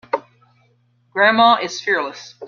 [1.13, 2.33] Grandma is fearless.